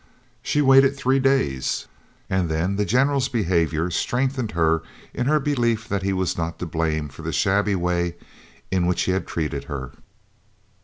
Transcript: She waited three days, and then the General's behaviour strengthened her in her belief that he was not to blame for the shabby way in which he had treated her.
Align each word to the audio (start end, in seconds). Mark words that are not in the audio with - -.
She 0.41 0.63
waited 0.63 0.97
three 0.97 1.19
days, 1.19 1.85
and 2.27 2.49
then 2.49 2.75
the 2.75 2.85
General's 2.85 3.29
behaviour 3.29 3.91
strengthened 3.91 4.53
her 4.53 4.81
in 5.13 5.27
her 5.27 5.39
belief 5.39 5.87
that 5.87 6.01
he 6.01 6.11
was 6.11 6.39
not 6.39 6.57
to 6.57 6.65
blame 6.65 7.07
for 7.07 7.21
the 7.21 7.31
shabby 7.31 7.75
way 7.75 8.15
in 8.71 8.87
which 8.87 9.03
he 9.03 9.11
had 9.11 9.27
treated 9.27 9.65
her. 9.65 9.91